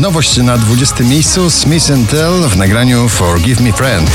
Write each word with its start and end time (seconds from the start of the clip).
Nowość 0.00 0.36
na 0.36 0.58
20 0.58 1.04
miejscu 1.04 1.50
Smith 1.50 1.86
Tell 2.10 2.48
w 2.48 2.56
nagraniu 2.56 3.08
Forgive 3.08 3.60
Me 3.60 3.72
Friend. 3.72 4.10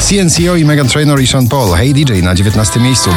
CNCO 0.00 0.56
i 0.56 0.64
Megan 0.64 0.88
Trainor 0.88 1.20
i 1.20 1.26
Sean 1.26 1.48
Paul. 1.48 1.76
Hey 1.76 1.94
DJ 1.94 2.12
na 2.22 2.34
19 2.34 2.80
miejscu. 2.80 3.10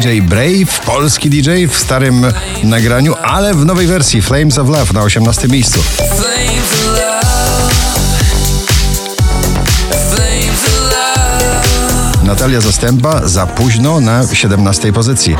DJ 0.00 0.20
Brave, 0.22 0.80
polski 0.86 1.30
DJ 1.30 1.66
w 1.68 1.76
starym 1.76 2.26
nagraniu, 2.64 3.14
ale 3.22 3.54
w 3.54 3.64
nowej 3.64 3.86
wersji 3.86 4.22
Flames 4.22 4.58
of 4.58 4.68
Love 4.68 4.92
na 4.92 5.02
18 5.02 5.48
miejscu. 5.48 5.80
Natalia 12.24 12.60
Zastępa 12.60 13.28
za 13.28 13.46
późno 13.46 14.00
na 14.00 14.22
17 14.32 14.92
pozycji. 14.92 15.36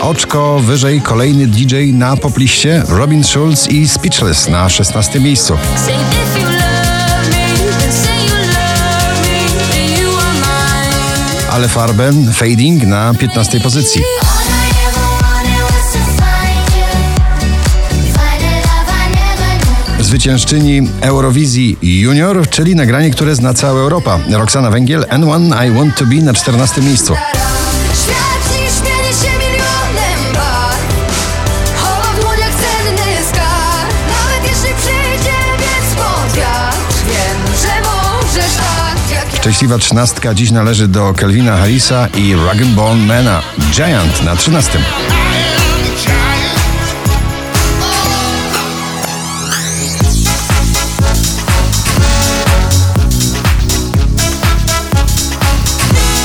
Oczko 0.00 0.60
wyżej 0.60 1.00
kolejny 1.00 1.46
DJ 1.46 1.74
na 1.92 2.16
popliście 2.16 2.82
Robin 2.88 3.24
Schulz 3.24 3.68
i 3.68 3.88
Speechless 3.88 4.48
na 4.48 4.68
16 4.68 5.20
miejscu. 5.20 5.58
Ale 11.52 11.68
Farben 11.68 12.32
Fading 12.32 12.82
na 12.84 13.14
15 13.14 13.60
pozycji. 13.60 14.02
Zwyciężczyni 20.00 20.88
Eurowizji 21.00 21.78
Junior, 21.82 22.48
czyli 22.48 22.74
nagranie, 22.74 23.10
które 23.10 23.34
zna 23.34 23.54
cała 23.54 23.80
Europa. 23.80 24.18
Roxana 24.30 24.70
Węgiel, 24.70 25.04
N1 25.04 25.66
I 25.66 25.70
Want 25.70 25.96
To 25.96 26.06
Be 26.06 26.14
na 26.14 26.34
14 26.34 26.80
miejscu. 26.80 27.14
Szczęśliwa 39.42 39.78
trzynastka 39.78 40.34
dziś 40.34 40.50
należy 40.50 40.88
do 40.88 41.14
Kelvina 41.14 41.56
Harrisa 41.56 42.06
i 42.06 42.34
Rag 42.46 42.64
Bone 42.64 43.06
Mana 43.06 43.42
Giant 43.72 44.22
na 44.24 44.36
trzynastym. 44.36 44.82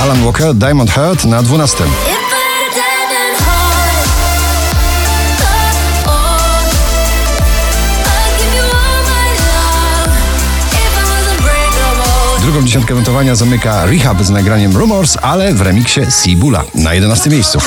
Alan 0.01 0.23
Walker, 0.23 0.55
Diamond 0.55 0.91
Heart 0.91 1.25
na 1.25 1.43
dwunastym. 1.43 1.87
Drugą 12.57 12.67
dziesiątkę 12.67 12.95
notowania 12.95 13.35
zamyka 13.35 13.85
Rehab 13.85 14.23
z 14.23 14.29
nagraniem 14.29 14.77
Rumors, 14.77 15.17
ale 15.21 15.53
w 15.53 15.61
remiksie 15.61 16.01
Sibula 16.23 16.63
na 16.75 16.93
11 16.93 17.29
miejscu. 17.29 17.59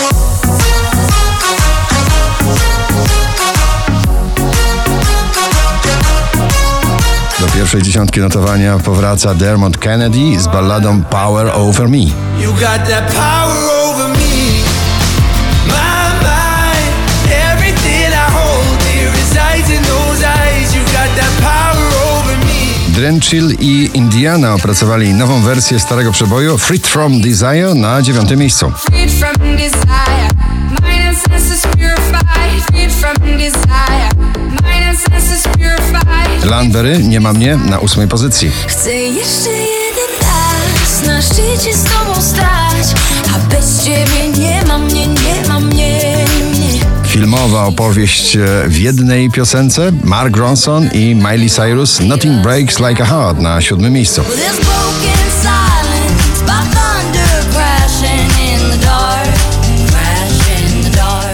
Do 7.40 7.46
pierwszej 7.54 7.82
dziesiątki 7.82 8.20
notowania 8.20 8.78
powraca 8.78 9.34
Dermot 9.34 9.78
Kennedy 9.78 10.40
z 10.40 10.46
balladą 10.46 11.02
Power 11.02 11.50
Over 11.54 11.88
Me. 11.88 11.98
Drenchill 23.00 23.56
i 23.60 23.90
Indiana 23.94 24.54
opracowali 24.54 25.14
nową 25.14 25.42
wersję 25.42 25.80
starego 25.80 26.12
przeboju 26.12 26.58
Freed 26.58 26.86
From 26.86 27.20
Desire 27.20 27.74
na 27.74 28.02
dziewiątym 28.02 28.38
miejscu. 28.38 28.72
Landberry, 36.44 36.98
nie 36.98 37.20
ma 37.20 37.32
mnie 37.32 37.56
na 37.56 37.78
ósmej 37.78 38.08
pozycji. 38.08 38.50
Chcę 38.66 38.94
jeszcze 38.94 39.50
jeden 39.50 40.10
raz 40.20 41.06
na 41.06 41.22
szczycie 41.22 41.76
z 41.76 41.84
tobą 41.84 42.22
stać, 42.22 43.00
a 43.34 43.54
bez 43.54 43.84
ciebie 43.84 44.28
nie 44.38 44.64
ma 44.64 44.78
mnie, 44.78 45.06
nie 45.06 45.48
ma 45.48 45.60
mnie. 45.60 46.00
Filmowa 47.20 47.64
opowieść 47.64 48.36
e, 48.36 48.40
w 48.66 48.78
jednej 48.78 49.30
piosence 49.30 49.92
Mark 50.04 50.36
Ronson 50.36 50.90
i 50.92 51.14
Miley 51.14 51.50
Cyrus 51.50 52.00
Nothing 52.00 52.42
Breaks 52.42 52.78
Like 52.78 53.02
a 53.02 53.06
Heart 53.06 53.38
na 53.38 53.60
siódmym 53.60 53.92
miejscu. 53.92 54.22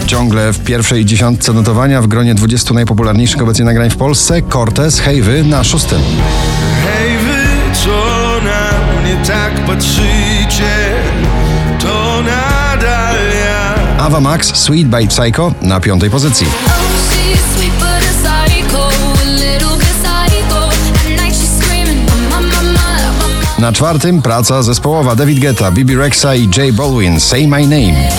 Ciągle 0.07 0.53
w 0.53 0.63
pierwszej 0.63 1.05
dziesiątce 1.05 1.53
notowania 1.53 2.01
w 2.01 2.07
gronie 2.07 2.35
20 2.35 2.73
najpopularniejszych 2.73 3.41
obecnie 3.41 3.65
nagrań 3.65 3.89
w 3.89 3.97
Polsce 3.97 4.41
Cortez 4.41 4.99
Hej 4.99 5.21
Wy 5.21 5.43
na 5.43 5.63
szóstym. 5.63 6.01
Hej 6.83 7.17
wy, 7.17 7.75
co 7.83 7.89
na 8.43 9.01
mnie 9.01 9.25
tak 9.27 9.65
patrzycie, 9.65 10.75
to 11.79 12.21
ja. 12.27 12.56
Ava 13.97 14.19
Max 14.19 14.55
Sweet 14.55 14.87
by 14.87 15.07
Psycho 15.07 15.53
na 15.61 15.79
piątej 15.79 16.09
pozycji. 16.09 16.47
Na 23.59 23.71
czwartym 23.73 24.21
praca 24.21 24.63
zespołowa 24.63 25.15
David 25.15 25.39
Guetta, 25.39 25.71
Bibi 25.71 25.95
Rexa 25.95 26.35
i 26.35 26.49
J 26.57 26.75
Balwin 26.75 27.19
Say 27.19 27.47
My 27.47 27.61
Name. 27.61 28.09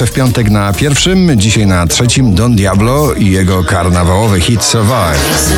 Jeszcze 0.00 0.12
w 0.12 0.16
piątek 0.16 0.50
na 0.50 0.72
pierwszym, 0.72 1.30
dzisiaj 1.36 1.66
na 1.66 1.86
trzecim 1.86 2.34
Don 2.34 2.56
Diablo 2.56 3.14
i 3.14 3.30
jego 3.30 3.64
karnawałowy 3.64 4.40
hit 4.40 4.64
Survive. 4.64 5.50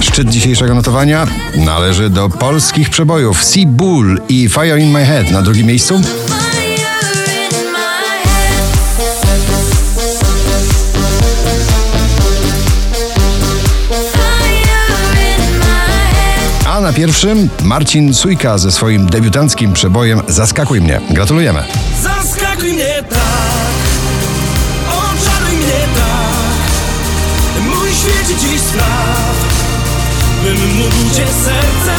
Szczyt 0.00 0.28
dzisiejszego 0.28 0.74
notowania 0.74 1.26
należy 1.56 2.10
do 2.10 2.28
polskich 2.28 2.90
przebojów 2.90 3.44
Sea 3.44 3.66
Bull 3.66 4.20
i 4.28 4.48
Fire 4.48 4.80
in 4.80 4.90
My 4.90 5.06
Head 5.06 5.30
na 5.30 5.42
drugim 5.42 5.66
miejscu. 5.66 6.00
Pierwszym 16.92 17.48
Marcin 17.62 18.14
Sujka 18.14 18.58
ze 18.58 18.72
swoim 18.72 19.06
debiutanckim 19.06 19.72
przebojem 19.72 20.22
Zaskakuj 20.28 20.80
mnie. 20.80 21.00
Gratulujemy. 21.10 21.64
Zaskakuj 22.02 22.72
mnie 22.72 23.02
tak, 23.10 23.18
oczaruj 24.88 25.56
mnie 25.56 25.88
tak, 25.96 27.62
mój 27.64 27.88
świecie 27.88 28.40
dziś 28.40 28.60
spraw, 28.60 29.34
bym 30.44 30.74
mógł 30.76 31.14
cię 31.16 31.26
sercem 31.44 31.82
brać. 31.84 31.91